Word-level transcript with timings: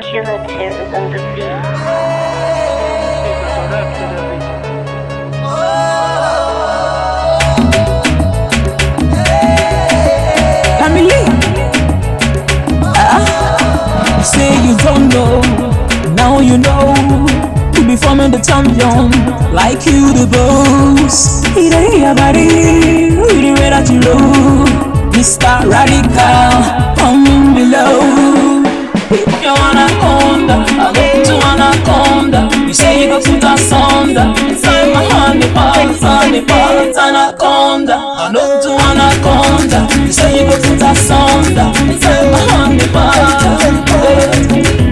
Curative 0.00 0.94
on 0.94 1.10
the 1.10 1.18
beat. 1.34 1.42
Family. 10.78 11.22
Ah, 12.94 14.22
say 14.22 14.54
you 14.64 14.76
don't 14.78 15.08
know, 15.08 15.40
now 16.14 16.38
you 16.38 16.58
know. 16.58 16.94
You 17.74 17.84
be 17.84 17.96
forming 17.96 18.30
the 18.30 18.38
champion, 18.38 19.10
like 19.52 19.84
you 19.84 20.12
the 20.14 20.28
boss. 20.30 21.42
It 21.56 21.72
ain't 21.74 22.16
body, 22.16 22.44
you 23.14 23.26
the 23.26 23.60
way 23.60 23.70
that 23.70 23.90
you 23.90 23.98
roll. 24.00 24.98
Mr. 25.10 25.68
Radical, 25.68 26.17
the 34.14 34.20
sonda. 34.24 34.48
Inside 34.48 34.92
my 34.94 35.04
honey 35.04 35.48
pot, 35.52 36.00
honey 36.00 36.40
pot, 36.44 36.96
anaconda. 36.96 37.94
I 37.96 38.30
look 38.32 38.62
to 38.62 38.70
anaconda. 38.70 39.88
You 40.04 40.12
say 40.12 40.44
you 40.44 40.50
go 40.50 40.56
to 40.56 40.70
the 40.76 40.92
sonda. 41.06 41.64
Inside 41.90 42.30
my 42.32 42.38
honey 42.52 42.88
pot. 42.92 43.16
Hey, 43.88 44.22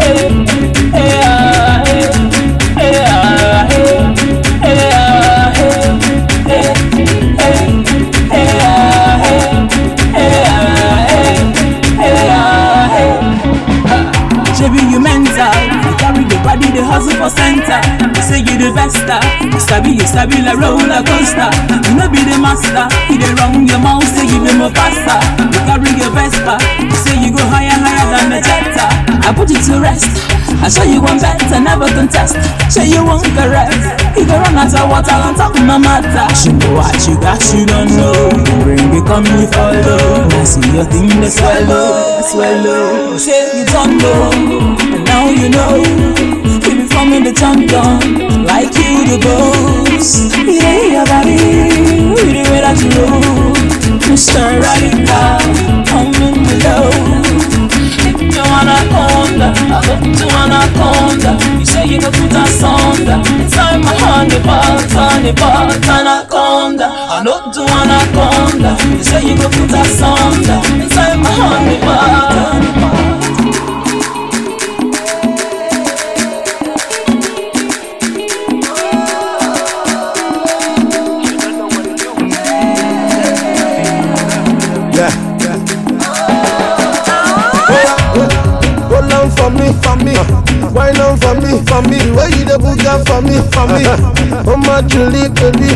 hey, 0.00 0.28
hey, 0.92 1.12
ah, 1.24 1.82
hey, 1.86 2.04
ah, 2.78 2.82
hey, 2.82 2.96
ah, 3.02 3.28
hey, 5.54 5.78
hey, 6.48 6.66
hey, 8.30 8.50
ah, 8.62 9.18
hey, 9.22 9.44
ah, 10.44 10.68
hey, 11.98 12.24
ah, 12.30 12.84
hey. 12.94 13.10
Shebi 14.56 14.80
you 14.90 15.00
mental, 15.00 15.54
you 15.84 15.92
carry 15.98 16.24
the 16.24 16.36
body, 16.44 16.68
the 16.72 16.82
hustle 16.84 17.14
for 17.16 17.30
center. 17.30 18.01
You 18.32 18.40
say 18.40 18.48
you 18.48 18.56
the 18.64 18.72
vesta, 18.72 19.20
you 19.44 19.60
sabi, 19.60 19.92
you 19.92 20.08
sabi 20.08 20.40
like 20.40 20.56
roller 20.56 21.04
coaster. 21.04 21.52
You 21.84 22.00
no 22.00 22.08
be 22.08 22.24
the 22.24 22.40
master, 22.40 22.88
you 23.12 23.20
the 23.20 23.28
wrong 23.36 23.68
your 23.68 23.76
mouth, 23.76 24.08
say 24.08 24.24
you 24.24 24.40
be 24.40 24.56
more 24.56 24.72
faster. 24.72 25.20
You 25.36 25.60
carry 25.68 25.92
your 26.00 26.08
Vespa, 26.16 26.56
you 26.80 26.96
say 26.96 27.12
you 27.20 27.28
go 27.28 27.44
higher, 27.44 27.76
higher 27.76 28.08
than 28.08 28.32
the 28.32 28.40
Jetta. 28.40 28.88
I 29.20 29.36
put 29.36 29.52
you 29.52 29.60
to 29.60 29.84
rest, 29.84 30.08
I 30.64 30.72
show 30.72 30.80
you 30.80 31.04
one 31.04 31.20
better, 31.20 31.60
never 31.60 31.84
contest. 31.92 32.40
Show 32.72 32.80
you 32.80 33.04
one 33.04 33.20
correct, 33.36 33.76
you 34.16 34.24
go 34.24 34.40
run 34.40 34.56
out 34.56 34.72
of 34.72 34.88
water 34.88 35.12
on 35.12 35.36
top 35.36 35.52
of 35.52 35.68
my 35.68 35.76
matter. 35.76 36.24
She 36.32 36.56
know 36.56 36.80
what 36.80 36.96
you 37.04 37.20
got, 37.20 37.36
you 37.52 37.68
don't 37.68 37.92
know. 37.92 38.32
Bring 38.64 38.96
it, 38.96 39.04
come 39.04 39.28
you 39.28 39.44
follow. 39.52 40.24
I 40.24 40.44
see 40.48 40.64
your 40.72 40.88
thing, 40.88 41.12
they 41.20 41.28
swallow, 41.28 42.24
swallow. 42.24 43.12
Say 43.20 43.60
you 43.60 43.68
don't 43.68 44.00
know, 44.00 44.32
and 44.88 45.04
now 45.04 45.28
you 45.28 45.52
know. 45.52 46.32
Forming 47.12 47.30
the 47.30 47.38
champion, 47.38 48.44
like 48.46 48.72
you 48.72 49.04
the 49.04 49.20
boss. 49.20 50.32
Yeah, 50.48 50.96
your 50.96 51.04
body, 51.04 51.36
you 51.36 52.16
the 52.16 52.42
way 52.48 52.64
that 52.64 52.80
you 52.80 52.88
roll. 52.96 53.52
Mr. 54.08 54.40
Radical, 54.56 55.36
coming 55.84 56.40
below. 56.40 56.88
You 58.16 58.44
anaconda, 58.48 59.52
I 59.52 59.84
look 59.84 60.00
to 60.08 60.26
anaconda. 60.40 61.36
You 61.60 61.66
say 61.66 61.84
you 61.84 62.00
go 62.00 62.08
to 62.08 62.24
the 62.32 62.44
sonda. 62.48 63.20
Inside 63.44 63.84
my 63.84 63.92
honey 63.92 64.40
pot, 64.40 64.90
honey 64.96 65.32
pot, 65.34 65.84
anaconda. 65.84 66.88
I 66.88 67.22
look 67.22 67.52
to 67.52 67.60
anaconda. 67.60 68.72
You 68.96 69.04
say 69.04 69.20
you 69.20 69.36
go 69.36 69.50
to 69.50 69.66
the 69.68 69.84
sonda. 70.00 70.11
For 91.72 91.80
me, 91.88 91.96
for. 91.96 92.12
Where 92.12 92.28
you 92.28 92.44
the 92.44 92.60
booger 92.60 93.00
for 93.08 93.24
me, 93.24 93.40
for 93.48 93.64
me. 93.72 93.88
Oh 94.44 94.56
my 94.60 94.82
Julie, 94.84 95.32
baby. 95.32 95.72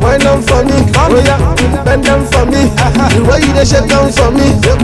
Wine 0.00 0.24
on 0.24 0.40
for 0.40 0.64
me. 0.64 0.80
Oh 0.96 1.20
yeah, 1.20 1.36
bend 1.84 2.04
down 2.04 2.24
for 2.32 2.46
me. 2.48 2.64
Way 3.28 3.44
you 3.44 3.52
the 3.52 3.64
shake 3.68 3.84
down 3.88 4.08
for 4.12 4.32
me. 4.32 4.48
Oh 4.64 4.80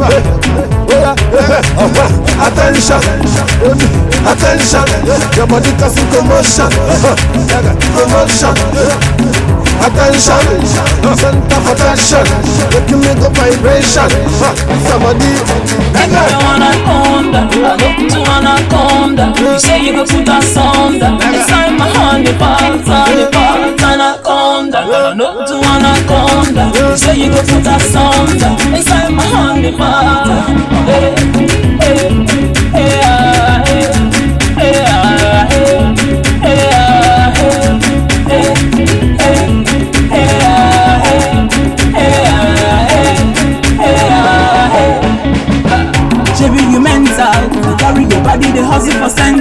attention, 2.44 3.00
attention. 4.28 4.84
Your 5.36 5.46
body 5.48 5.72
causing 5.80 6.08
commotion, 6.12 6.68
commotion. 7.96 8.52
Attention, 9.80 10.44
center 11.16 11.56
of 11.56 11.72
attention, 11.72 12.26
making 12.68 13.00
me 13.00 13.12
go 13.16 13.32
vibration. 13.32 14.10
Somebody, 14.84 15.32
You 15.96 16.36
anaconda, 16.52 17.48
I 17.48 17.80
look 17.80 17.96
to 18.12 18.20
anaconda. 18.28 19.39
You 19.90 19.96
go 19.96 20.04
to 20.04 20.22
the. 20.22 20.36
Inside 20.38 21.72
my 21.76 21.88
honey 21.88 22.32
pot, 22.38 22.78
honey 22.86 23.26
pot, 23.32 23.82
anaconda. 23.82 24.78
I 24.78 25.14
look 25.14 25.48
to 25.48 25.56
anaconda. 25.72 26.96
Say 26.96 27.16
you 27.18 27.28
go 27.28 27.40
to 27.42 27.56
the 27.58 27.76
sonda. 27.90 28.48
Inside 28.72 29.10
my 29.12 29.24
honey 29.24 29.72
pot. 29.76 30.28
Hey, 30.86 31.14
hey, 31.80 32.06
hey, 32.70 32.78
hey, 32.78 33.02
ah, 33.02 33.64
hey, 33.66 33.86
hey, 34.60 34.84
ah, 34.86 35.50
hey, 35.50 35.74
hey, 36.44 36.70
ah, 36.70 37.34
hey, 37.34 37.66
hey, 40.14 40.30
ah, 40.46 41.02
hey, 41.02 41.26
hey, 43.80 44.06
ah, 44.12 44.70
hey. 44.70 44.92
Shebi 46.36 46.62
you 46.72 46.78
mental, 46.80 47.42
carry 47.76 48.04
your 48.04 48.22
body, 48.22 48.48
the 48.52 48.62
hustle 48.64 48.94
for 49.02 49.10
center. 49.10 49.39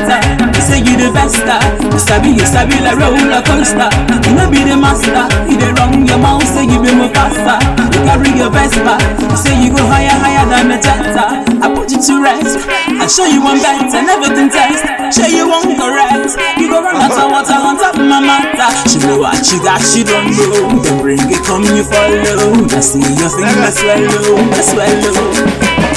Say 1.10 1.26
you 1.26 1.90
the 1.90 1.98
sabi, 1.98 2.30
you 2.38 2.46
sabi 2.46 2.78
like 2.86 3.02
roller 3.02 3.42
coaster. 3.42 3.90
You 4.30 4.38
no 4.38 4.46
be 4.46 4.62
the 4.62 4.78
master, 4.78 5.26
you 5.50 5.58
the 5.58 5.74
wrong 5.74 6.06
your 6.06 6.22
mouth, 6.22 6.46
say 6.46 6.70
you 6.70 6.78
be 6.78 6.94
more 6.94 7.10
faster. 7.10 7.58
You 7.98 8.06
carry 8.06 8.30
your 8.38 8.54
Vespa, 8.54 8.94
say 9.34 9.58
you 9.58 9.74
go 9.74 9.82
higher, 9.90 10.14
higher 10.14 10.46
than 10.46 10.70
the 10.70 10.78
Jetta. 10.78 11.42
I 11.66 11.74
put 11.74 11.90
you 11.90 11.98
to 11.98 12.14
rest, 12.22 12.62
I 12.70 13.10
show 13.10 13.26
you 13.26 13.42
one 13.42 13.58
better, 13.58 14.06
never 14.06 14.30
contest. 14.30 14.86
Show 15.10 15.26
you 15.26 15.50
one 15.50 15.74
correct, 15.82 16.38
you 16.62 16.70
go 16.70 16.78
run 16.78 17.02
out 17.02 17.18
of 17.18 17.26
water 17.34 17.58
on 17.58 17.82
top 17.82 17.98
of 17.98 18.06
my 18.06 18.22
matter. 18.22 18.70
She 18.86 19.02
know 19.02 19.18
what 19.18 19.42
you 19.50 19.58
got, 19.66 19.82
she 19.82 20.06
don't 20.06 20.30
know. 20.30 20.78
Then 20.78 21.02
bring 21.02 21.26
it, 21.26 21.42
come 21.42 21.66
you 21.66 21.90
follow. 21.90 22.70
I 22.70 22.82
see 22.86 23.02
your 23.02 23.34
thing, 23.34 23.50
I 23.50 23.74
swallow, 23.74 24.46
I 24.46 24.62
swallow. 24.62 25.89